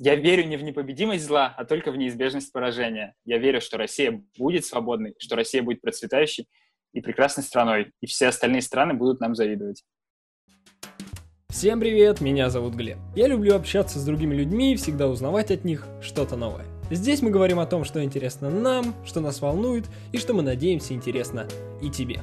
[0.00, 3.14] Я верю не в непобедимость зла, а только в неизбежность поражения.
[3.24, 6.48] Я верю, что Россия будет свободной, что Россия будет процветающей
[6.92, 9.84] и прекрасной страной, и все остальные страны будут нам завидовать.
[11.48, 12.98] Всем привет, меня зовут Глеб.
[13.14, 16.66] Я люблю общаться с другими людьми и всегда узнавать от них что-то новое.
[16.90, 20.92] Здесь мы говорим о том, что интересно нам, что нас волнует и что мы надеемся
[20.94, 21.46] интересно
[21.80, 22.20] и тебе.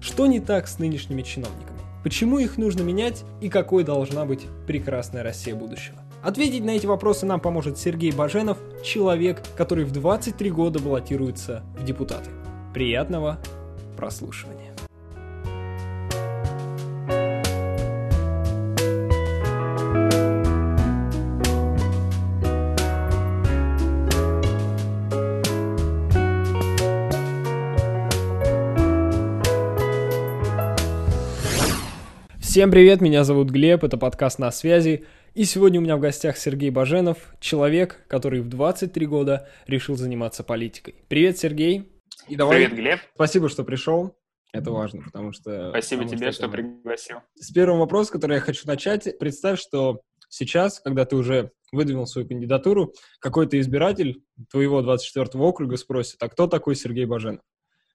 [0.00, 1.78] Что не так с нынешними чиновниками?
[2.02, 6.01] Почему их нужно менять и какой должна быть прекрасная Россия будущего?
[6.22, 11.84] Ответить на эти вопросы нам поможет Сергей Баженов, человек, который в 23 года баллотируется в
[11.84, 12.30] депутаты.
[12.72, 13.38] Приятного
[13.96, 14.71] прослушивания.
[32.52, 36.36] Всем привет, меня зовут Глеб, это подкаст «На связи», и сегодня у меня в гостях
[36.36, 40.96] Сергей Баженов, человек, который в 23 года решил заниматься политикой.
[41.08, 41.90] Привет, Сергей.
[42.28, 42.58] И давай...
[42.58, 43.00] Привет, Глеб.
[43.14, 44.18] Спасибо, что пришел.
[44.52, 45.70] Это важно, потому что...
[45.70, 47.20] Спасибо потому тебе, что, что пригласил.
[47.36, 49.18] С первого вопроса, который я хочу начать.
[49.18, 56.22] Представь, что сейчас, когда ты уже выдвинул свою кандидатуру, какой-то избиратель твоего 24-го округа спросит,
[56.22, 57.40] а кто такой Сергей Баженов?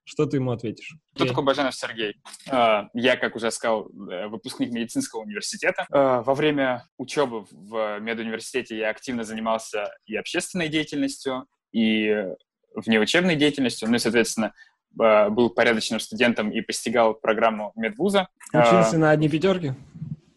[0.08, 0.96] Что ты ему ответишь?
[1.16, 1.28] Кто okay.
[1.28, 2.16] такой Баженов Сергей?
[2.50, 5.86] А, я, как уже сказал, э, выпускник медицинского университета.
[5.92, 12.26] А, во время учебы в медуниверситете я активно занимался и общественной деятельностью, и
[12.74, 14.54] внеучебной деятельностью, ну и, соответственно,
[14.98, 18.30] а, был порядочным студентом и постигал программу медвуза.
[18.54, 19.74] Учился на одни пятерки?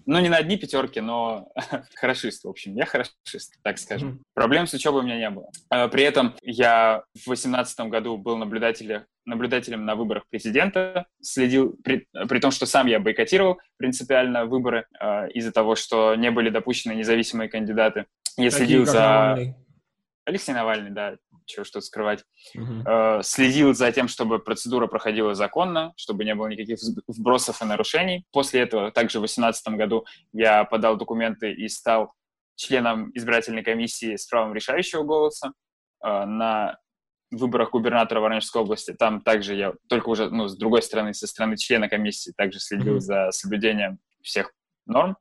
[0.06, 1.48] Ну, не на одни пятерки, но
[1.95, 2.75] хорошист, в общем.
[2.75, 4.11] Я хорошист, так скажем.
[4.11, 4.23] Mm-hmm.
[4.34, 5.51] Проблем с учебой у меня не было.
[5.91, 12.39] При этом я в 2018 году был наблюдателем наблюдателем на выборах президента, следил, при, при
[12.41, 17.48] том, что сам я бойкотировал принципиально выборы э, из-за того, что не были допущены независимые
[17.48, 18.07] кандидаты.
[18.37, 19.01] Я Такие, следил за...
[19.01, 19.55] Навальный.
[20.25, 21.17] Алексей Навальный, да,
[21.51, 22.25] чего что скрывать.
[22.55, 28.24] Э, следил за тем, чтобы процедура проходила законно, чтобы не было никаких вбросов и нарушений.
[28.33, 32.13] После этого, также в 2018 году, я подал документы и стал
[32.57, 35.52] членом избирательной комиссии с правом решающего голоса
[36.05, 36.79] э, на
[37.30, 41.57] выборах губернатора Воронежской области, там также я, только уже, ну, с другой стороны, со стороны
[41.57, 43.01] члена комиссии, также следил mm-hmm.
[43.01, 44.53] за соблюдением всех
[44.86, 45.17] норм.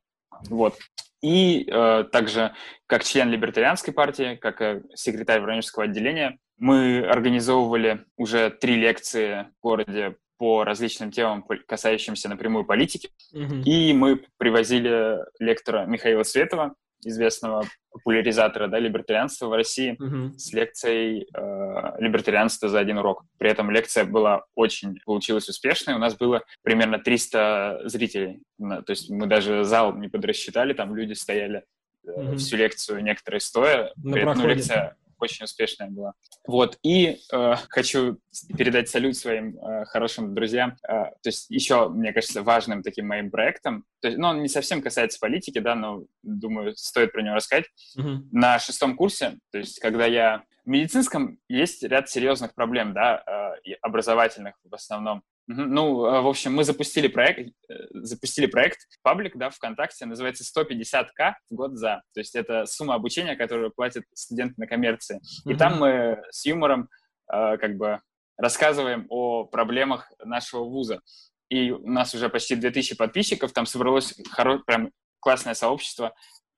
[0.48, 0.76] Вот.
[1.22, 2.54] И э, также
[2.86, 9.62] как член либертарианской партии, как э, секретарь Воронежского отделения, мы организовывали уже три лекции в
[9.62, 13.10] городе по различным темам, касающимся напрямую политики.
[13.34, 13.62] Mm-hmm.
[13.64, 20.32] И мы привозили лектора Михаила Светова, известного популяризатора да, либертарианства в России uh-huh.
[20.36, 23.24] с лекцией э, либертарианства за один урок.
[23.38, 25.96] При этом лекция была очень, получилась успешной.
[25.96, 28.42] У нас было примерно 300 зрителей.
[28.58, 31.64] То есть мы даже зал не подрасчитали, там люди стояли
[32.06, 32.36] э, uh-huh.
[32.36, 33.92] всю лекцию, некоторые стоя.
[33.96, 36.14] На При этом, ну, лекция очень успешная была.
[36.46, 38.18] Вот, и э, хочу
[38.56, 40.76] передать салют своим э, хорошим друзьям.
[40.88, 44.48] Э, то есть еще, мне кажется, важным таким моим проектом, то есть, ну, он не
[44.48, 47.66] совсем касается политики, да, но, думаю, стоит про него рассказать.
[47.98, 48.18] Mm-hmm.
[48.32, 50.44] На шестом курсе, то есть, когда я...
[50.64, 55.22] В медицинском есть ряд серьезных проблем, да, э, образовательных в основном.
[55.52, 61.34] Ну, э, в общем, мы запустили проект, э, запустили проект, паблик, да, ВКонтакте, называется 150к
[61.50, 62.02] в год за.
[62.14, 65.20] То есть это сумма обучения, которую платят студенты на коммерции.
[65.44, 65.56] И mm-hmm.
[65.56, 66.88] там мы с юмором
[67.32, 68.00] э, как бы
[68.36, 71.00] рассказываем о проблемах нашего вуза.
[71.48, 76.14] И у нас уже почти 2000 подписчиков, там собралось хоро- прям классное сообщество,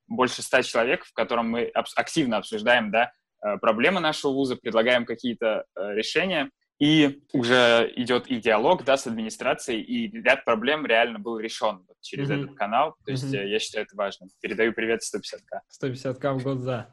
[0.06, 3.10] больше 100 человек, в котором мы активно обсуждаем, да,
[3.42, 6.50] э, проблемы нашего вуза, предлагаем какие-то решения.
[6.82, 11.96] И уже идет и диалог да, с администрацией, и ряд проблем реально был решен вот,
[12.00, 12.42] через mm-hmm.
[12.42, 12.96] этот канал.
[13.04, 13.46] То есть mm-hmm.
[13.46, 14.30] я считаю это важным.
[14.40, 15.60] Передаю привет 150к.
[15.80, 16.92] 150к в год за.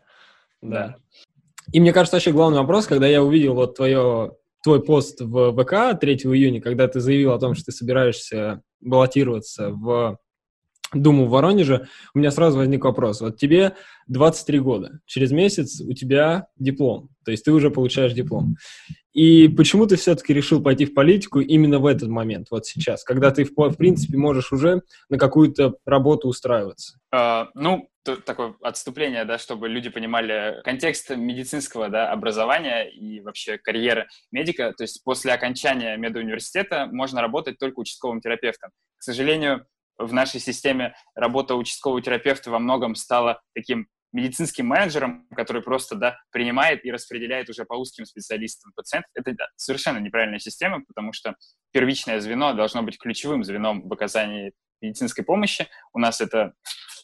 [0.61, 0.69] Да.
[0.89, 0.95] да.
[1.73, 5.99] И мне кажется, вообще главный вопрос, когда я увидел вот твое, твой пост в ВК
[5.99, 10.19] 3 июня, когда ты заявил о том, что ты собираешься баллотироваться в
[10.93, 13.21] Думу в Воронеже, у меня сразу возник вопрос.
[13.21, 13.75] Вот тебе
[14.07, 18.55] 23 года, через месяц у тебя диплом, то есть ты уже получаешь диплом.
[19.13, 23.31] И почему ты все-таки решил пойти в политику именно в этот момент, вот сейчас, когда
[23.31, 26.99] ты, в, в принципе, можешь уже на какую-то работу устраиваться?
[27.13, 34.07] Uh, ну, такое отступление, да, чтобы люди понимали контекст медицинского да, образования и вообще карьеры
[34.31, 34.73] медика.
[34.77, 38.71] То есть после окончания медуниверситета можно работать только участковым терапевтом.
[38.97, 39.65] К сожалению,
[39.99, 46.17] в нашей системе работа участкового терапевта во многом стала таким медицинским менеджером, который просто да,
[46.31, 49.11] принимает и распределяет уже по узким специалистам пациентов.
[49.13, 51.35] Это да, совершенно неправильная система, потому что
[51.71, 55.67] первичное звено должно быть ключевым звеном в оказании медицинской помощи.
[55.93, 56.53] У нас это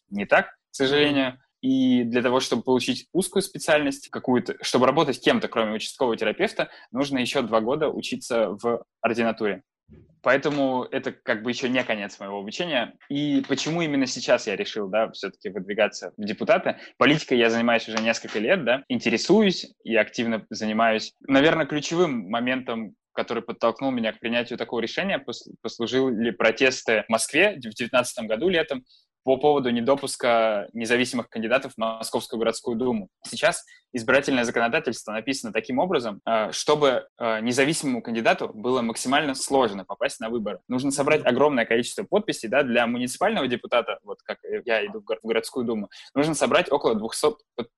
[0.09, 1.39] не так, к сожалению.
[1.61, 7.17] и для того, чтобы получить узкую специальность какую-то, чтобы работать кем-то, кроме участкового терапевта, нужно
[7.17, 9.63] еще два года учиться в ординатуре.
[10.25, 12.95] Поэтому это как бы еще не конец моего обучения.
[13.09, 16.77] И почему именно сейчас я решил, да, все-таки выдвигаться в депутаты?
[16.97, 21.13] Политикой я занимаюсь уже несколько лет, да, интересуюсь и активно занимаюсь.
[21.27, 25.23] Наверное, ключевым моментом который подтолкнул меня к принятию такого решения,
[25.61, 28.83] послужили протесты в Москве в 2019 году летом,
[29.25, 33.09] по поводу недопуска независимых кандидатов в Московскую городскую думу.
[33.27, 40.19] Сейчас избирательное законодательство написано таким образом, э, чтобы э, независимому кандидату было максимально сложно попасть
[40.19, 40.59] на выборы.
[40.67, 45.65] Нужно собрать огромное количество подписей да, для муниципального депутата, вот как я иду в городскую
[45.65, 47.27] думу, нужно собрать около 200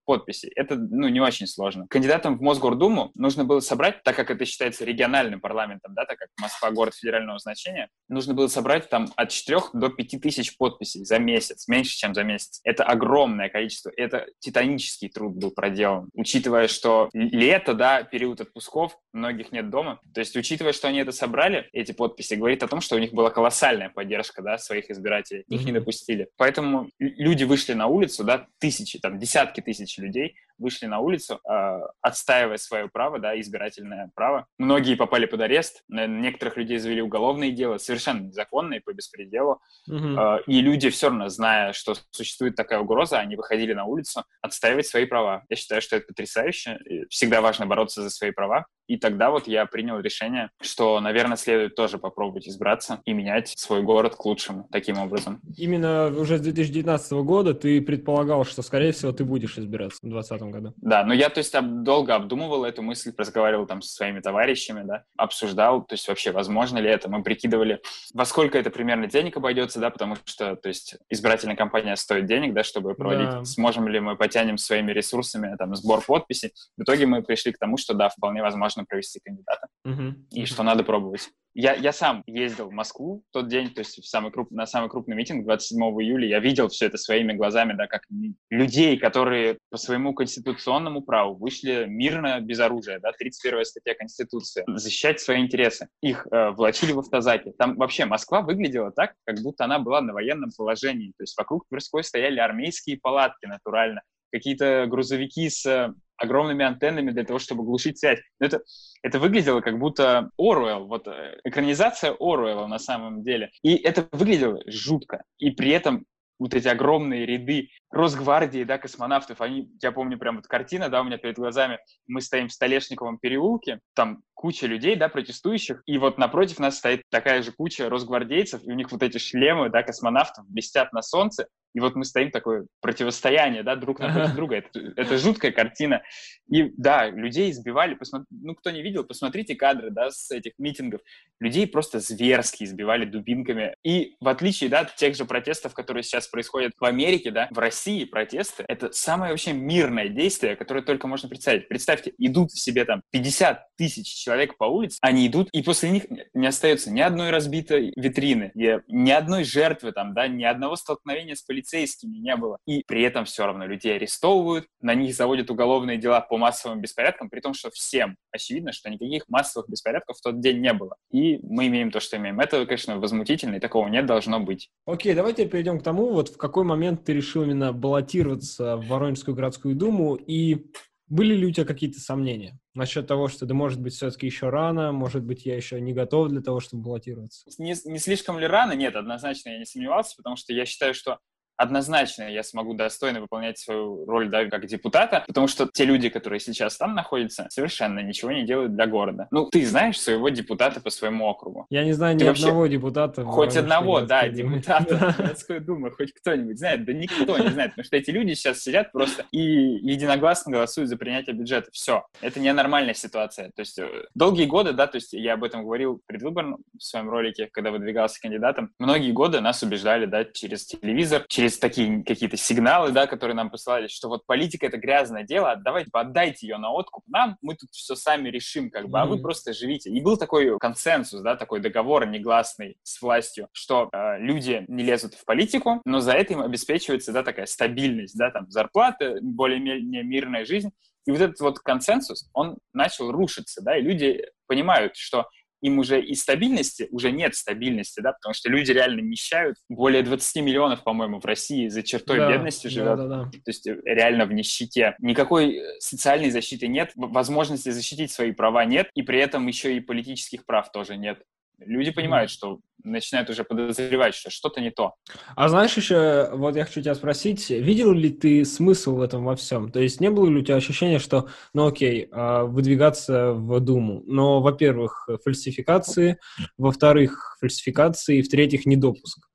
[0.05, 0.51] подписей.
[0.53, 1.87] Это ну, не очень сложно.
[1.87, 6.27] Кандидатам в Мосгордуму нужно было собрать, так как это считается региональным парламентом, да, так как
[6.41, 11.19] Москва город федерального значения, нужно было собрать там от 4 до 5 тысяч подписей за
[11.19, 12.59] месяц месяц, меньше, чем за месяц.
[12.63, 16.09] Это огромное количество, это титанический труд был проделан.
[16.13, 19.99] Учитывая, что лето, да, период отпусков, многих нет дома.
[20.13, 23.13] То есть, учитывая, что они это собрали, эти подписи, говорит о том, что у них
[23.13, 25.43] была колоссальная поддержка, да, своих избирателей.
[25.47, 26.29] Их не допустили.
[26.37, 31.79] Поэтому люди вышли на улицу, да, тысячи, там, десятки тысяч людей вышли на улицу, э,
[32.01, 34.45] отстаивая свое право, да, избирательное право.
[34.57, 39.61] Многие попали под арест, некоторых людей завели уголовные дела, совершенно незаконные, по беспределу.
[39.87, 40.19] Угу.
[40.19, 44.87] Э, и люди все равно, зная, что существует такая угроза, они выходили на улицу отстаивать
[44.87, 45.43] свои права.
[45.49, 46.79] Я считаю, что это потрясающе.
[47.09, 48.65] Всегда важно бороться за свои права.
[48.87, 53.83] И тогда вот я принял решение, что, наверное, следует тоже попробовать избраться и менять свой
[53.83, 55.41] город к лучшему таким образом.
[55.57, 60.53] Именно уже с 2019 года ты предполагал, что, скорее всего, ты будешь избираться в 2020
[60.53, 60.73] году.
[60.77, 65.03] Да, но я, то есть, долго обдумывал эту мысль, разговаривал там со своими товарищами, да,
[65.17, 67.09] обсуждал, то есть, вообще, возможно ли это.
[67.09, 67.81] Мы прикидывали,
[68.13, 72.53] во сколько это примерно денег обойдется, да, потому что, то есть, избирательная кампания стоит денег,
[72.53, 73.45] да, чтобы проводить, да.
[73.45, 76.53] сможем ли мы потянем своими ресурсами, там, сбор подписей.
[76.77, 80.13] В итоге мы пришли к тому, что, да, вполне возможно можно провести кандидата, uh-huh.
[80.31, 81.29] и что надо пробовать.
[81.53, 84.67] Я, я сам ездил в Москву в тот день, то есть в самый круп, на
[84.67, 86.27] самый крупный митинг 27 июля.
[86.27, 88.03] Я видел все это своими глазами, да, как
[88.51, 95.19] людей, которые по своему конституционному праву вышли мирно без оружия, да, 31 статья Конституции, защищать
[95.19, 95.87] свои интересы.
[96.03, 97.53] Их э, влачили в автозаке.
[97.57, 101.13] Там вообще Москва выглядела так, как будто она была на военном положении.
[101.17, 104.01] То есть вокруг Тверской стояли армейские палатки натурально,
[104.31, 108.19] какие-то грузовики с огромными антеннами для того, чтобы глушить связь.
[108.39, 108.61] Но это,
[109.01, 113.51] это выглядело как будто Оруэлл, вот э, экранизация Оруэлла на самом деле.
[113.61, 115.23] И это выглядело жутко.
[115.37, 116.05] И при этом
[116.39, 121.03] вот эти огромные ряды Росгвардии, да, космонавтов, они, я помню, прям вот картина, да, у
[121.03, 126.17] меня перед глазами, мы стоим в Столешниковом переулке, там куча людей, да, протестующих, и вот
[126.17, 130.47] напротив нас стоит такая же куча росгвардейцев, и у них вот эти шлемы, да, космонавтов
[130.47, 134.55] блестят на солнце, и вот мы стоим такое противостояние, да, друг напротив друга.
[134.57, 136.01] Это, это жуткая картина.
[136.49, 137.95] И да, людей избивали.
[137.95, 141.01] Посмотри, ну, кто не видел, посмотрите кадры, да, с этих митингов.
[141.39, 143.75] Людей просто зверски избивали дубинками.
[143.83, 147.59] И в отличие, да, от тех же протестов, которые сейчас происходят в Америке, да, в
[147.59, 151.67] России протесты, это самое вообще мирное действие, которое только можно представить.
[151.67, 156.05] Представьте, идут в себе там 50 тысяч человек по улице, они идут, и после них
[156.33, 161.41] не остается ни одной разбитой витрины, ни одной жертвы там, да, ни одного столкновения с
[161.41, 162.57] полицейскими полицейскими не было.
[162.65, 167.29] И при этом все равно людей арестовывают, на них заводят уголовные дела по массовым беспорядкам,
[167.29, 170.95] при том, что всем очевидно, что никаких массовых беспорядков в тот день не было.
[171.11, 172.39] И мы имеем то, что имеем.
[172.39, 174.69] Это, конечно, возмутительно, и такого не должно быть.
[174.85, 179.35] Окей, давайте перейдем к тому, вот в какой момент ты решил именно баллотироваться в Воронежскую
[179.35, 180.67] городскую думу, и
[181.07, 184.91] были ли у тебя какие-то сомнения насчет того, что да может быть все-таки еще рано,
[184.91, 187.49] может быть я еще не готов для того, чтобы баллотироваться?
[187.57, 188.73] Не, не слишком ли рано?
[188.73, 191.19] Нет, однозначно я не сомневался, потому что я считаю, что
[191.57, 196.39] однозначно я смогу достойно выполнять свою роль да, как депутата, потому что те люди, которые
[196.39, 199.27] сейчас там находятся, совершенно ничего не делают для города.
[199.31, 201.65] Ну, ты знаешь своего депутата по своему округу.
[201.69, 203.23] Я не знаю ты ни одного депутата.
[203.23, 206.85] Хоть одного, да, депутата городской думы, хоть кто-нибудь знает.
[206.85, 210.97] Да никто не знает, потому что эти люди сейчас сидят просто и единогласно голосуют за
[210.97, 211.69] принятие бюджета.
[211.71, 212.05] Все.
[212.21, 213.51] Это ненормальная ситуация.
[213.55, 217.09] То есть э, долгие годы, да, то есть я об этом говорил предвыборно в своем
[217.09, 222.35] ролике, когда выдвигался кандидатом, многие годы нас убеждали, да, через телевизор, через через такие какие-то
[222.37, 226.71] сигналы, да, которые нам посылали, что вот политика— это грязное дело, давайте отдайте ее на
[226.71, 229.01] откуп нам, мы тут все сами решим, как бы, mm-hmm.
[229.01, 229.89] а вы просто живите.
[229.89, 235.13] И был такой консенсус, да, такой договор негласный с властью, что э, люди не лезут
[235.13, 240.45] в политику, но за это им обеспечивается, да, такая стабильность, да, там, зарплата, более-менее мирная
[240.45, 240.71] жизнь.
[241.05, 245.29] И вот этот вот консенсус, он начал рушиться, да, и люди понимают, что
[245.61, 249.57] им уже и стабильности, уже нет стабильности, да, потому что люди реально нищают.
[249.69, 252.97] Более 20 миллионов, по-моему, в России за чертой да, бедности живет.
[252.97, 253.31] Да, да, да.
[253.31, 254.95] То есть э, реально в нищете.
[254.99, 259.79] Никакой э, социальной защиты нет, возможности защитить свои права нет, и при этом еще и
[259.79, 261.21] политических прав тоже нет.
[261.59, 262.59] Люди понимают, что
[262.91, 264.93] начинают уже подозревать, что что-то не то.
[265.35, 269.35] А знаешь еще, вот я хочу тебя спросить, видел ли ты смысл в этом во
[269.35, 269.71] всем?
[269.71, 274.03] То есть не было ли у тебя ощущения, что, ну окей, а, выдвигаться в Думу,
[274.05, 276.19] но, во-первых, фальсификации,
[276.57, 279.27] во-вторых, фальсификации, в-третьих, недопуск.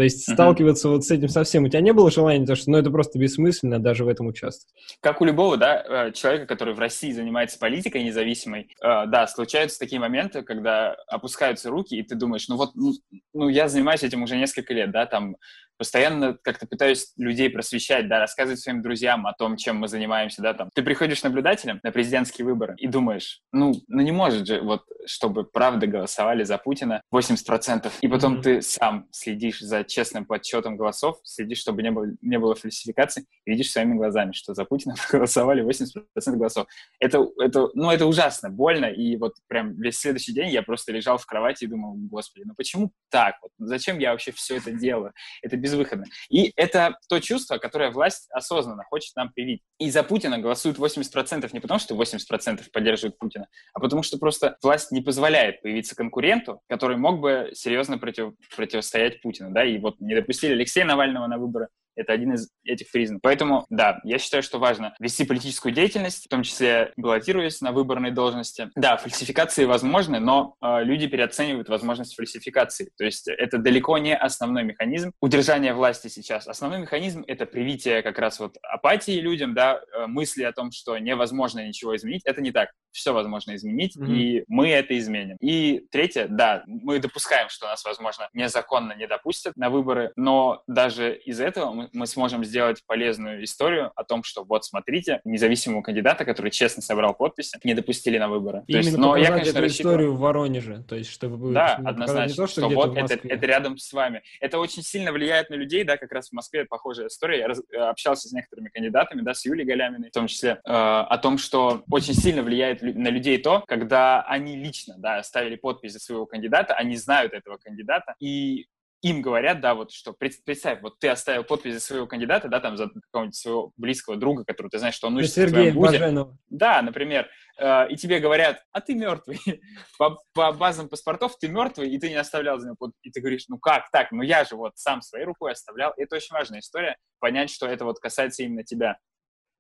[0.00, 0.32] То есть uh-huh.
[0.32, 3.18] сталкиваться вот с этим совсем у тебя не было желания, потому что ну, это просто
[3.18, 4.74] бессмысленно даже в этом участвовать.
[5.02, 9.78] Как у любого да, э, человека, который в России занимается политикой независимой, э, да, случаются
[9.78, 12.94] такие моменты, когда опускаются руки, и ты думаешь, ну вот, ну,
[13.34, 15.36] ну я занимаюсь этим уже несколько лет, да, там
[15.80, 20.52] постоянно как-то пытаюсь людей просвещать, да, рассказывать своим друзьям о том, чем мы занимаемся, да,
[20.52, 20.68] там.
[20.74, 25.44] Ты приходишь наблюдателем на президентские выборы и думаешь, ну, ну не может же, вот, чтобы
[25.44, 28.42] правда голосовали за Путина 80%, и потом mm-hmm.
[28.42, 33.50] ты сам следишь за честным подсчетом голосов, следишь, чтобы не было, не было фальсификаций, и
[33.50, 36.02] видишь своими глазами, что за Путина голосовали 80%
[36.36, 36.66] голосов.
[36.98, 41.16] Это, это, ну, это ужасно, больно, и вот прям весь следующий день я просто лежал
[41.16, 43.36] в кровати и думал, господи, ну почему так?
[43.40, 45.14] Вот, зачем я вообще все это делаю?
[45.40, 46.04] Это без безвыходно.
[46.28, 49.62] И это то чувство, которое власть осознанно хочет нам привить.
[49.78, 54.56] И за Путина голосуют 80% не потому, что 80% поддерживают Путина, а потому что просто
[54.62, 59.50] власть не позволяет появиться конкуренту, который мог бы серьезно против, противостоять Путину.
[59.52, 59.64] Да?
[59.64, 63.20] И вот не допустили Алексея Навального на выборы, это один из этих признаков.
[63.22, 68.12] Поэтому, да, я считаю, что важно вести политическую деятельность, в том числе баллотируясь на выборные
[68.12, 68.70] должности.
[68.74, 72.90] Да, фальсификации возможны, но э, люди переоценивают возможность фальсификации.
[72.96, 76.46] То есть это далеко не основной механизм удержания власти сейчас.
[76.46, 80.96] Основной механизм— это привитие как раз вот апатии людям, да, э, мысли о том, что
[80.98, 82.22] невозможно ничего изменить.
[82.24, 82.70] Это не так.
[82.92, 84.12] Все возможно изменить, mm-hmm.
[84.12, 85.36] и мы это изменим.
[85.40, 91.14] И третье, да, мы допускаем, что нас, возможно, незаконно не допустят на выборы, но даже
[91.14, 96.24] из этого мы мы сможем сделать полезную историю о том, что вот смотрите, независимого кандидата,
[96.24, 98.64] который честно собрал подписи, не допустили на выборы.
[98.66, 99.94] И то есть, но я, конечно, эту рассчитываю...
[99.94, 103.78] историю в Воронеже, то есть чтобы да, однозначно, то, что, что вот это, это рядом
[103.78, 104.22] с вами.
[104.40, 107.38] Это очень сильно влияет на людей, да, как раз в Москве похожая история.
[107.38, 111.18] Я раз, общался с некоторыми кандидатами, да, с Юлией Галяминой в том числе, э, о
[111.18, 116.00] том, что очень сильно влияет на людей то, когда они лично, да, ставили подпись за
[116.00, 118.66] своего кандидата, они знают этого кандидата, и
[119.02, 122.76] им говорят, да, вот что, представь, вот ты оставил подпись за своего кандидата, да, там,
[122.76, 125.98] за какого-нибудь своего близкого друга, который ты знаешь, что он учится в твоем вузе.
[125.98, 126.32] Баженов.
[126.50, 127.28] Да, например,
[127.58, 129.40] э, и тебе говорят, а ты мертвый.
[129.98, 133.00] по, по базам паспортов ты мертвый, и ты не оставлял за него подпись.
[133.02, 134.12] И ты говоришь, ну как так?
[134.12, 135.92] Ну я же вот сам своей рукой оставлял.
[135.96, 138.98] И это очень важная история, понять, что это вот касается именно тебя.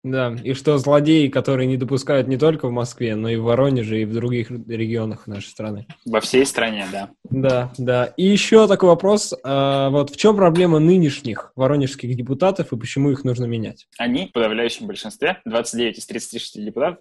[0.03, 4.01] Да, и что злодеи, которые не допускают не только в Москве, но и в Воронеже,
[4.01, 5.85] и в других регионах нашей страны.
[6.05, 7.09] Во всей стране, да.
[7.29, 8.05] Да, да.
[8.17, 9.33] И еще такой вопрос.
[9.43, 13.87] А, вот в чем проблема нынешних воронежских депутатов и почему их нужно менять?
[13.97, 16.99] Они в подавляющем большинстве, 29 из 36 депутатов,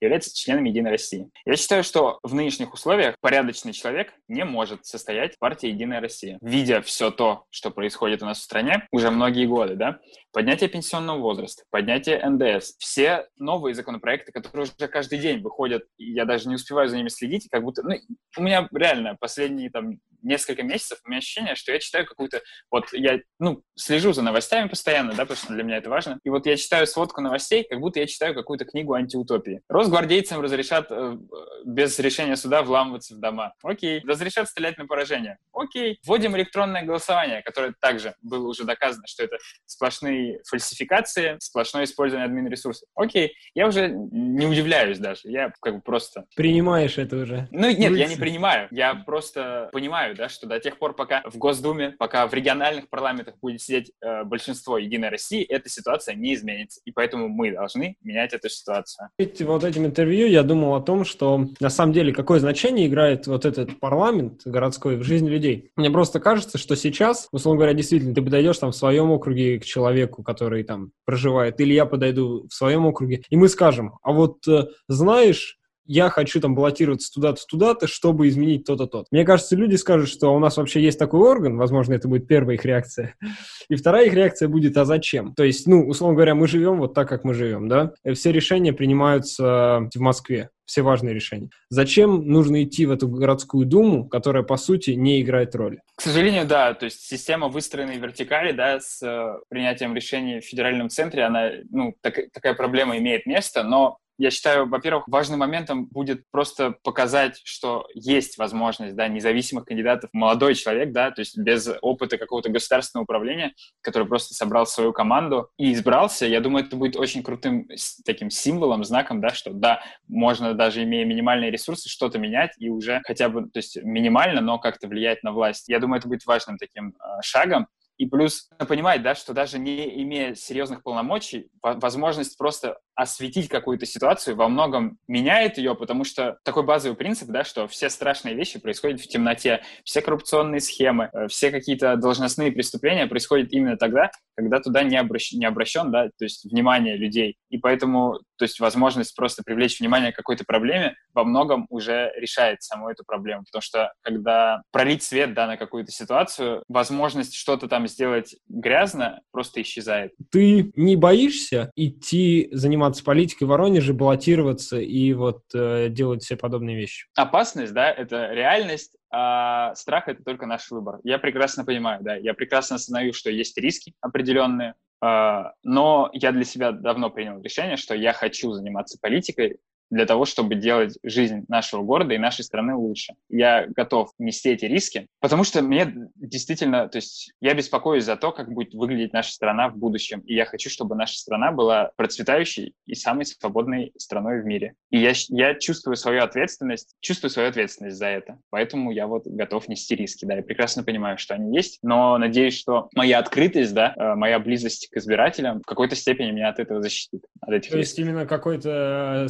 [0.00, 1.28] являются членами Единой России.
[1.44, 6.38] Я считаю, что в нынешних условиях порядочный человек не может состоять в партии Единая Россия.
[6.40, 9.98] Видя все то, что происходит у нас в стране уже многие годы, да,
[10.32, 16.48] поднятие пенсионного возраста, поднятие НДС, все новые законопроекты, которые уже каждый день выходят, я даже
[16.48, 17.94] не успеваю за ними следить, как будто, ну,
[18.36, 22.92] у меня реально последние там несколько месяцев у меня ощущение, что я читаю какую-то, вот
[22.92, 26.46] я, ну, слежу за новостями постоянно, да, потому что для меня это важно, и вот
[26.46, 29.62] я читаю сводку новостей, как будто я читаю какую-то книгу антиутопии.
[29.68, 31.16] Росгвардейцам разрешат э,
[31.64, 33.54] без решения суда вламываться в дома.
[33.62, 34.02] Окей.
[34.06, 35.38] Разрешат стрелять на поражение.
[35.52, 35.98] Окей.
[36.04, 42.88] Вводим электронное голосование, которое также было уже доказано, что это сплошные фальсификации, сплошное использование админ-ресурсов.
[42.94, 43.34] Окей.
[43.54, 45.20] Я уже не удивляюсь даже.
[45.24, 46.26] Я как бы просто...
[46.36, 47.48] Принимаешь это уже.
[47.50, 47.98] Ну, нет, Мысли.
[47.98, 48.68] я не принимаю.
[48.70, 52.88] Я просто понимаю, понимаю, да, что до тех пор, пока в Госдуме, пока в региональных
[52.88, 56.80] парламентах будет сидеть э, большинство Единой России, эта ситуация не изменится.
[56.84, 59.08] И поэтому мы должны менять эту ситуацию.
[59.18, 63.44] Вот этим интервью я думал о том, что на самом деле какое значение играет вот
[63.44, 65.70] этот парламент городской в жизни людей.
[65.76, 69.64] Мне просто кажется, что сейчас, условно говоря, действительно, ты подойдешь там в своем округе к
[69.64, 74.46] человеку, который там проживает, или я подойду в своем округе, и мы скажем, а вот
[74.48, 75.57] э, знаешь,
[75.88, 80.34] я хочу там баллотироваться туда-то, туда-то, чтобы изменить то-то, то Мне кажется, люди скажут, что
[80.34, 83.16] у нас вообще есть такой орган, возможно, это будет первая их реакция.
[83.68, 85.34] И вторая их реакция будет, а зачем?
[85.34, 87.92] То есть, ну, условно говоря, мы живем вот так, как мы живем, да?
[88.04, 91.48] И все решения принимаются в Москве все важные решения.
[91.70, 95.80] Зачем нужно идти в эту городскую думу, которая, по сути, не играет роли?
[95.96, 96.74] К сожалению, да.
[96.74, 101.94] То есть система выстроенной вертикали, да, с э, принятием решений в федеральном центре, она, ну,
[102.02, 107.86] так, такая проблема имеет место, но Я считаю, во-первых, важным моментом будет просто показать, что
[107.94, 110.10] есть возможность, да, независимых кандидатов.
[110.12, 115.50] Молодой человек, да, то есть без опыта какого-то государственного управления, который просто собрал свою команду
[115.56, 117.68] и избрался, я думаю, это будет очень крутым
[118.04, 123.00] таким символом, знаком, да, что да, можно даже имея минимальные ресурсы что-то менять и уже
[123.04, 125.68] хотя бы, то есть минимально, но как-то влиять на власть.
[125.68, 127.68] Я думаю, это будет важным таким э, шагом.
[127.98, 134.34] И плюс понимать, да, что даже не имея серьезных полномочий, возможность просто осветить какую-то ситуацию
[134.34, 139.00] во многом меняет ее, потому что такой базовый принцип, да, что все страшные вещи происходят
[139.00, 144.82] в темноте, все коррупционные схемы, э, все какие-то должностные преступления происходят именно тогда, когда туда
[144.82, 147.36] не, обращ, не обращен, да, то есть внимание людей.
[147.50, 152.62] И поэтому, то есть возможность просто привлечь внимание к какой-то проблеме во многом уже решает
[152.62, 157.87] саму эту проблему, потому что когда пролить свет, да, на какую-то ситуацию, возможность что-то там
[157.88, 160.12] сделать грязно просто исчезает.
[160.30, 166.76] Ты не боишься идти заниматься политикой в Воронеже, баллотироваться и вот э, делать все подобные
[166.76, 167.06] вещи?
[167.14, 171.00] Опасность, да, это реальность, а страх— это только наш выбор.
[171.02, 176.44] Я прекрасно понимаю, да, я прекрасно осознаю, что есть риски определенные, а, но я для
[176.44, 179.58] себя давно принял решение, что я хочу заниматься политикой,
[179.90, 183.14] для того, чтобы делать жизнь нашего города и нашей страны лучше.
[183.28, 188.32] Я готов нести эти риски, потому что мне действительно, то есть я беспокоюсь за то,
[188.32, 192.74] как будет выглядеть наша страна в будущем, и я хочу, чтобы наша страна была процветающей
[192.86, 194.74] и самой свободной страной в мире.
[194.90, 199.68] И я, я чувствую свою ответственность, чувствую свою ответственность за это, поэтому я вот готов
[199.68, 203.94] нести риски, да, я прекрасно понимаю, что они есть, но надеюсь, что моя открытость, да,
[203.96, 207.22] э, моя близость к избирателям в какой-то степени меня от этого защитит.
[207.40, 209.28] От этих то есть именно какой-то э,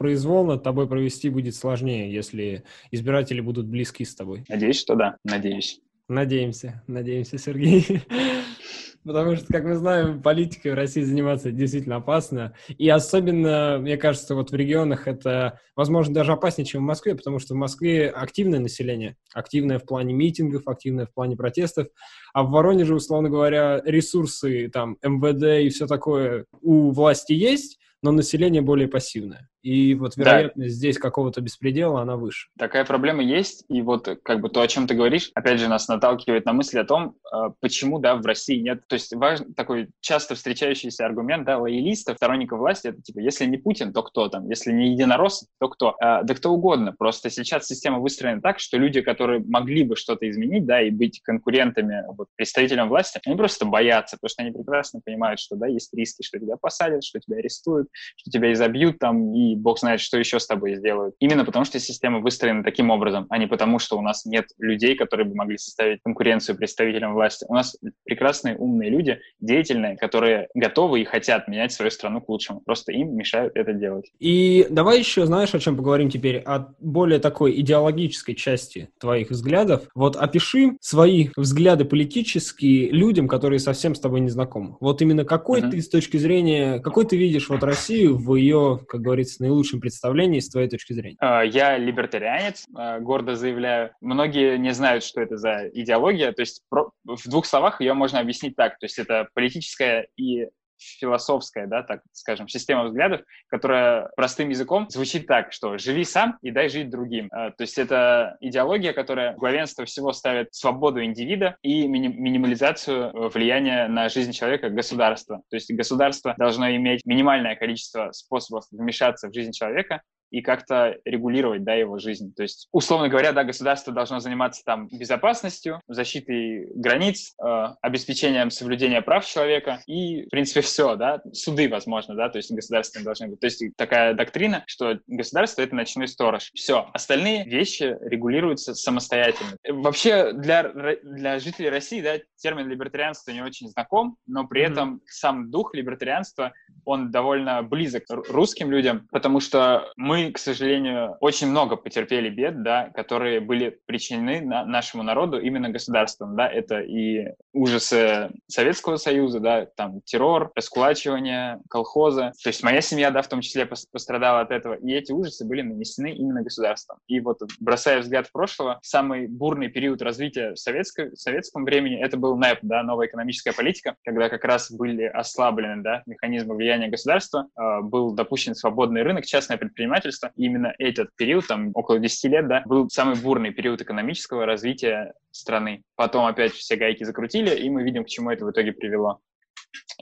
[0.00, 4.44] сверх произвольно тобой провести будет сложнее, если избиратели будут близки с тобой.
[4.48, 5.80] Надеюсь, что да, надеюсь.
[6.08, 8.02] Надеемся, надеемся, Сергей.
[9.04, 12.52] Потому что, как мы знаем, политикой в России заниматься действительно опасно.
[12.68, 17.38] И особенно, мне кажется, вот в регионах это, возможно, даже опаснее, чем в Москве, потому
[17.38, 19.16] что в Москве активное население.
[19.32, 21.86] Активное в плане митингов, активное в плане протестов.
[22.34, 28.12] А в Воронеже, условно говоря, ресурсы, там, МВД и все такое у власти есть, но
[28.12, 29.48] население более пассивное.
[29.62, 30.74] И вот вероятность да.
[30.74, 32.48] здесь какого-то беспредела, она выше.
[32.58, 35.88] Такая проблема есть, и вот как бы то, о чем ты говоришь, опять же, нас
[35.88, 39.90] наталкивает на мысль о том, а, почему, да, в России нет, то есть важный такой
[40.00, 44.48] часто встречающийся аргумент, да, лоялистов, сторонников власти, это типа, если не Путин, то кто там,
[44.48, 45.94] если не единорос, то кто?
[46.00, 50.28] А, да кто угодно, просто сейчас система выстроена так, что люди, которые могли бы что-то
[50.30, 55.00] изменить, да, и быть конкурентами, вот, представителям власти, они просто боятся, потому что они прекрасно
[55.04, 59.34] понимают, что, да, есть риски, что тебя посадят, что тебя арестуют, что тебя изобьют там,
[59.34, 61.14] и бог знает, что еще с тобой сделают.
[61.18, 64.96] Именно потому, что система выстроена таким образом, а не потому, что у нас нет людей,
[64.96, 67.44] которые бы могли составить конкуренцию представителям власти.
[67.48, 72.60] У нас прекрасные, умные люди, деятельные, которые готовы и хотят менять свою страну к лучшему.
[72.60, 74.10] Просто им мешают это делать.
[74.18, 76.38] И давай еще, знаешь, о чем поговорим теперь?
[76.38, 79.82] О более такой идеологической части твоих взглядов.
[79.94, 84.76] Вот опиши свои взгляды политические людям, которые совсем с тобой не знакомы.
[84.80, 85.70] Вот именно какой uh-huh.
[85.70, 90.40] ты с точки зрения, какой ты видишь вот Россию в ее, как говорится, наилучшем представлении
[90.40, 91.16] с твоей точки зрения?
[91.20, 93.92] А, я либертарианец, а, гордо заявляю.
[94.00, 96.32] Многие не знают, что это за идеология.
[96.32, 98.78] То есть в двух словах ее можно объяснить так.
[98.78, 100.46] То есть это политическая и
[100.80, 106.50] философская, да, так скажем, система взглядов, которая простым языком звучит так, что живи сам и
[106.50, 107.28] дай жить другим.
[107.32, 113.28] А, то есть это идеология, которая главенство всего ставит свободу индивида и мини минимализацию э,
[113.28, 115.42] влияния на жизнь человека государства.
[115.50, 121.64] То есть государство должно иметь минимальное количество способов вмешаться в жизнь человека, и как-то регулировать,
[121.64, 122.32] да, его жизнь.
[122.34, 129.02] То есть, условно говоря, да, государство должно заниматься там безопасностью, защитой границ, э, обеспечением соблюдения
[129.02, 133.40] прав человека и, в принципе, все, да, суды, возможно, да, то есть государственные должны быть.
[133.40, 136.50] То есть такая доктрина, что государство— это ночной сторож.
[136.54, 139.56] Все, остальные вещи регулируются самостоятельно.
[139.68, 140.70] Вообще для,
[141.02, 144.72] для жителей России, да, термин либертарианство не очень знаком, но при mm-hmm.
[144.72, 146.52] этом сам дух либертарианства,
[146.84, 152.90] он довольно близок русским людям, потому что мы к сожалению, очень много потерпели бед, да,
[152.94, 159.66] которые были причинены на нашему народу именно государством, да, это и ужасы Советского Союза, да,
[159.66, 162.32] там террор, раскулачивание, колхозы.
[162.42, 165.62] То есть моя семья, да, в том числе пострадала от этого, и эти ужасы были
[165.62, 166.98] нанесены именно государством.
[167.06, 172.02] И вот бросая взгляд в прошлое, самый бурный период развития в, советской, в советском времени
[172.02, 176.88] это был НЭП, да, новая экономическая политика, когда как раз были ослаблены, да, механизмы влияния
[176.88, 180.32] государства, э, был допущен свободный рынок, частное предпринимательство, правительства.
[180.36, 185.82] Именно этот период, там около 10 лет, да, был самый бурный период экономического развития страны.
[185.96, 189.20] Потом опять все гайки закрутили, и мы видим, к чему это в итоге привело.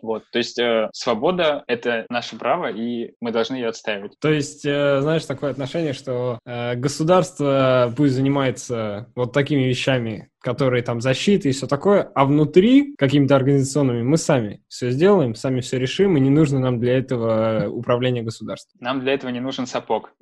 [0.02, 4.12] Вот, то есть э, свобода— это наше право, и мы должны ее отстаивать.
[4.20, 10.82] То есть, э, знаешь, такое отношение, что э, государство пусть занимается вот такими вещами, которые
[10.82, 15.78] там защиты и все такое, а внутри какими-то организационными мы сами все сделаем, сами все
[15.78, 18.78] решим, и не нужно нам для этого управление государством.
[18.80, 20.12] Нам для этого не нужен сапог,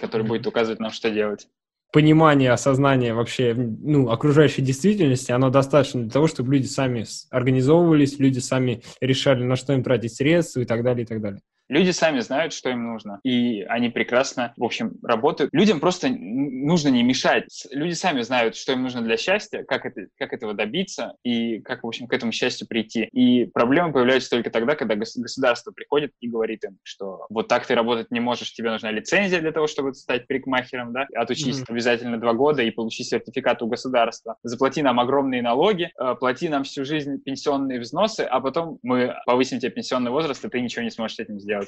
[0.00, 1.48] который будет указывать нам, что делать
[1.92, 8.38] понимание, осознание вообще ну, окружающей действительности, оно достаточно для того, чтобы люди сами организовывались, люди
[8.38, 11.42] сами решали, на что им тратить средства и так далее, и так далее.
[11.72, 15.48] Люди сами знают, что им нужно, и они прекрасно, в общем, работают.
[15.54, 17.66] Людям просто нужно не мешать.
[17.70, 21.82] Люди сами знают, что им нужно для счастья, как, это, как этого добиться и как,
[21.82, 23.04] в общем, к этому счастью прийти.
[23.12, 27.74] И проблемы появляются только тогда, когда государство приходит и говорит им, что вот так ты
[27.74, 31.70] работать не можешь, тебе нужна лицензия для того, чтобы стать парикмахером, да, отучись mm-hmm.
[31.70, 34.36] обязательно два года и получи сертификат у государства.
[34.42, 39.58] Заплати нам огромные налоги, э, плати нам всю жизнь пенсионные взносы, а потом мы повысим
[39.58, 41.61] тебе пенсионный возраст, и ты ничего не сможешь с этим сделать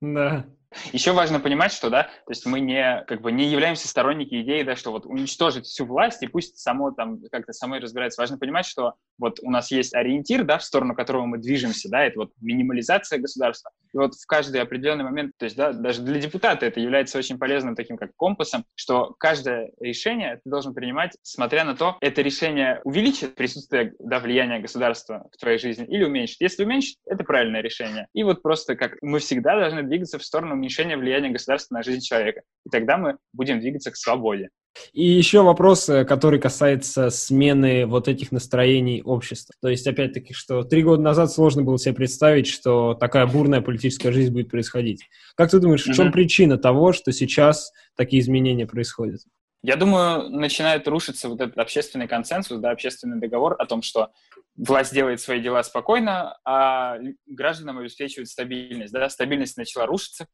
[0.00, 0.44] Да.
[0.92, 4.62] Еще важно понимать, что, да, то есть мы не, как бы, не являемся сторонники идеи,
[4.62, 8.20] да, что вот уничтожить всю власть и пусть само там как-то самой разбирается.
[8.20, 12.04] Важно понимать, что вот у нас есть ориентир, да, в сторону которого мы движемся, да,
[12.04, 13.70] это вот минимализация государства.
[13.94, 17.38] И вот в каждый определенный момент, то есть, да, даже для депутата это является очень
[17.38, 22.82] полезным таким как компасом, что каждое решение ты должен принимать, смотря на то, это решение
[22.84, 26.40] увеличит присутствие, да, влияния государства в твоей жизни или уменьшит.
[26.40, 28.06] Если уменьшит, это правильное решение.
[28.12, 32.00] И вот просто как мы всегда должны двигаться в сторону уменьшения влияния государства на жизнь
[32.00, 32.42] человека.
[32.66, 34.50] И тогда мы будем двигаться к свободе.
[34.92, 39.54] И еще вопрос, э, который касается смены вот этих настроений общества.
[39.60, 44.12] То есть, опять-таки, что три года назад сложно было себе представить, что такая бурная политическая
[44.12, 45.02] жизнь будет происходить.
[45.36, 49.20] Как ты думаешь, в чем причина того, что сейчас такие изменения происходят?
[49.62, 54.10] Я думаю, начинает рушиться вот этот общественный консенсус, да, общественный договор о том, что
[54.58, 58.92] власть делает свои дела спокойно, а гражданам обеспечивает стабильность.
[58.92, 59.08] Да?
[59.08, 60.26] Стабильность начала рушиться,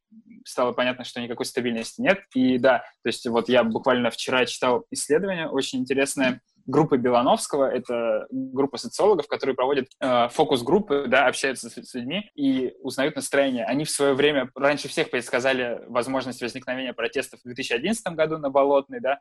[0.43, 2.19] стало понятно, что никакой стабильности нет.
[2.33, 7.69] И да, то есть вот я буквально вчера читал исследование очень интересное, группы Белановского.
[7.69, 13.65] Это группа социологов, которые проводят э, фокус-группы, да, общаются с, с людьми и узнают настроение.
[13.65, 18.99] Они в свое время раньше всех предсказали возможность возникновения протестов в 2011 году на Болотной,
[18.99, 19.19] да,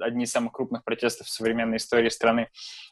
[0.00, 2.48] одни из самых крупных протестов в современной истории страны.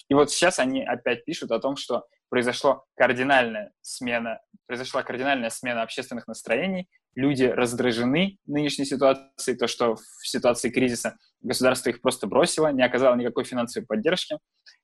[0.09, 5.83] И вот сейчас они опять пишут о том, что произошла кардинальная смена, произошла кардинальная смена
[5.83, 12.73] общественных настроений, люди раздражены нынешней ситуацией, то, что в ситуации кризиса государство их просто бросило,
[12.73, 14.39] не оказало никакой финансовой поддержки.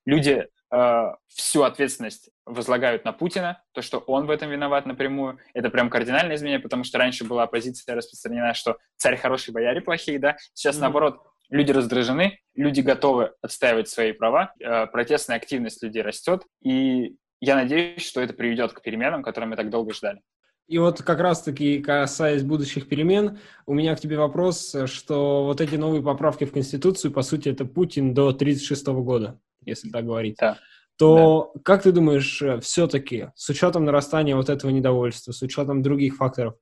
[0.04, 5.38] Люди э, всю ответственность возлагают на Путина, то, что он в этом виноват напрямую.
[5.54, 10.18] Это прям кардинальное изменение, потому что раньше была позиция распространена, что царь хороший, бояре плохие,
[10.18, 10.36] да.
[10.54, 10.80] Сейчас, mm-hmm.
[10.80, 17.54] наоборот, люди раздражены, люди готовы отстаивать свои права, э, протестная активность людей растет, и я
[17.54, 20.20] надеюсь, что это приведет к переменам, которые мы так долго ждали.
[20.66, 25.74] И вот как раз-таки, касаясь будущих перемен, у меня к тебе вопрос, что вот эти
[25.74, 30.36] новые поправки в Конституцию, по сути, это Путин до 1936 года, если так говорить.
[30.40, 30.58] Да.
[30.96, 31.60] То да.
[31.64, 36.54] как ты думаешь, все-таки, с учетом нарастания вот этого недовольства, с учетом других факторов,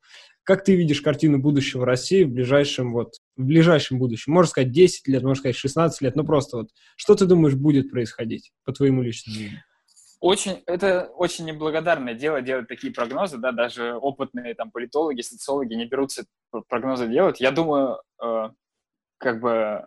[0.43, 4.33] как ты видишь картину будущего России в ближайшем вот, в ближайшем будущем?
[4.33, 7.91] Можно сказать 10 лет, можно сказать 16 лет, ну просто вот, что ты думаешь будет
[7.91, 9.63] происходить, по твоему личному мнению?
[10.23, 15.85] Очень, это очень неблагодарное дело делать такие прогнозы, да, даже опытные там политологи, социологи не
[15.85, 16.27] берутся
[16.69, 17.41] прогнозы делать.
[17.41, 18.51] Я думаю, э,
[19.19, 19.85] как бы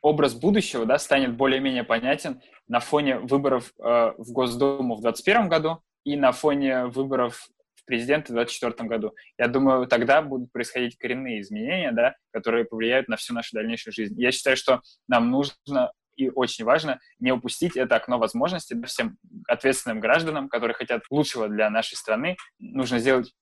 [0.00, 5.82] образ будущего, да, станет более-менее понятен на фоне выборов э, в Госдуму в 2021 году
[6.02, 9.14] и на фоне выборов в президента в 2024 году.
[9.36, 14.18] Я думаю, тогда будут происходить коренные изменения, да, которые повлияют на всю нашу дальнейшую жизнь.
[14.18, 20.00] Я считаю, что нам нужно и очень важно не упустить это окно возможностей всем ответственным
[20.00, 22.36] гражданам, которые хотят лучшего для нашей страны.
[22.58, 23.32] Нужно сделать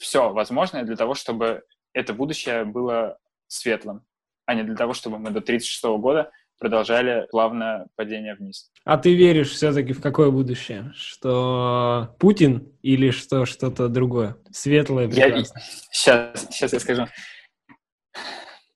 [0.00, 4.02] все возможное для того, чтобы это будущее было светлым,
[4.46, 8.70] а не для того, чтобы мы до 36 года продолжали плавно падение вниз.
[8.84, 10.92] А ты веришь все-таки в какое будущее?
[10.94, 14.36] Что Путин или что что-то другое?
[14.50, 15.08] Светлое?
[15.08, 15.42] Я,
[15.90, 17.06] сейчас, сейчас я скажу.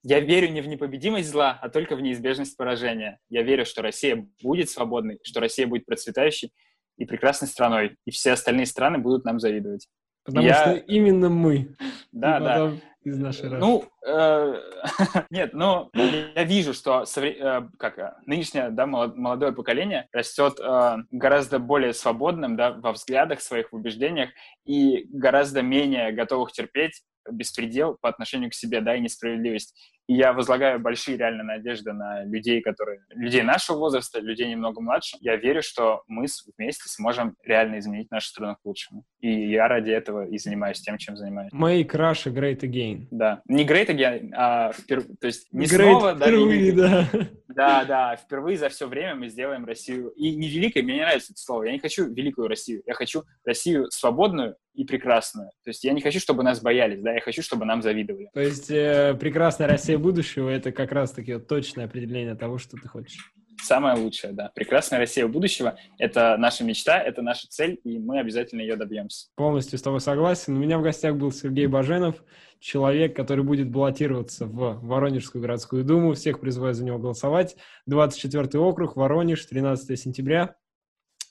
[0.06, 3.18] Я верю не в непобедимость зла, а только в неизбежность поражения.
[3.30, 6.52] Я верю, что Россия будет свободной, что Россия будет процветающей
[6.98, 9.88] и прекрасной страной, и все остальные страны будут нам завидовать.
[10.24, 10.54] Потому я...
[10.54, 11.74] что именно мы.
[12.12, 12.72] Да, да.
[13.02, 13.58] Из нашей России.
[13.58, 14.54] Ну, э,
[15.30, 21.58] нет, но я вижу, что э, как, э, нынешнее да, молодое поколение растет э, гораздо
[21.58, 24.30] более свободным да, во взглядах своих, убеждениях
[24.64, 29.74] и гораздо менее готовых терпеть беспредел по отношению к себе, да, и несправедливость.
[30.06, 35.16] И я возлагаю большие реально надежды на людей, которые, людей нашего возраста, людей немного младше.
[35.20, 36.26] Я верю, что мы
[36.58, 39.04] вместе сможем реально изменить нашу страну к лучшему.
[39.20, 41.52] И я ради этого и занимаюсь тем, чем занимаюсь.
[41.52, 43.06] Make Russia great again.
[43.10, 43.40] Да.
[43.46, 45.04] Не great again, а вперв...
[45.20, 47.08] то есть не great снова, да, впервые, да.
[47.48, 48.16] Да, да.
[48.16, 50.10] Впервые за все время мы сделаем Россию.
[50.10, 51.64] И не великой, мне не нравится это слово.
[51.64, 52.82] Я не хочу великую Россию.
[52.86, 55.50] Я хочу Россию свободную и прекрасную.
[55.62, 58.28] То есть я не хочу, чтобы нас боялись, да, я хочу, чтобы нам завидовали.
[58.34, 62.88] То есть э, прекрасная Россия будущего— это как раз-таки вот точное определение того, что ты
[62.88, 63.32] хочешь.
[63.62, 64.50] Самое лучшее, да.
[64.54, 69.28] Прекрасная Россия будущего— это наша мечта, это наша цель, и мы обязательно ее добьемся.
[69.36, 70.54] Полностью с тобой согласен.
[70.56, 72.22] У меня в гостях был Сергей Баженов,
[72.60, 76.12] человек, который будет баллотироваться в Воронежскую городскую думу.
[76.14, 77.56] Всех призываю за него голосовать.
[77.86, 80.56] 24 округ, Воронеж, 13 сентября.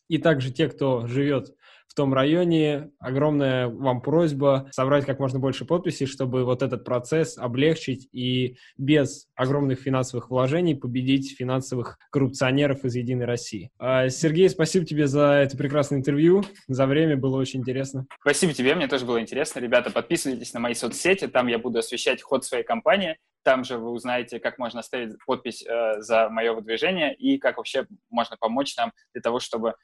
[0.07, 1.55] И также те, кто живет
[1.87, 2.89] в том районе.
[2.99, 9.27] Огромная вам просьба собрать как можно больше подписей, чтобы вот этот процесс облегчить и без
[9.35, 13.69] огромных финансовых вложений победить финансовых коррупционеров из «Единой России».
[13.77, 16.43] А, Сергей, спасибо тебе за это прекрасное интервью.
[16.67, 18.07] За время было очень интересно.
[18.21, 19.59] Спасибо тебе, мне тоже было интересно.
[19.59, 23.17] Ребята, подписывайтесь на мои соцсети, там я буду освещать ход своей компании.
[23.43, 27.85] Там же вы узнаете, как можно оставить подпись э, за мое выдвижение и как вообще
[28.09, 29.75] можно помочь нам для того, чтобы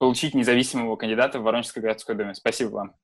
[0.00, 2.34] получить независимого кандидата в Воронежской городской думе.
[2.34, 2.94] Спасибо вам.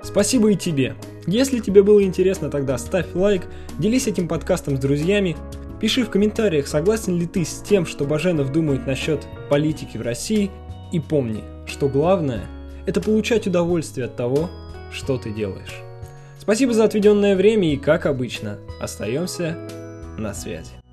[0.00, 0.94] Спасибо и тебе.
[1.26, 3.42] Если тебе было интересно, тогда ставь лайк,
[3.80, 5.36] делись этим подкастом с друзьями,
[5.80, 10.52] пиши в комментариях, согласен ли ты с тем, что Баженов думает насчет политики в России,
[10.92, 12.46] и помни, что главное–
[12.86, 14.48] это получать удовольствие от того,
[14.92, 15.82] что ты делаешь.
[16.38, 19.58] Спасибо за отведенное время и, как обычно, остаемся
[20.16, 20.85] на связи.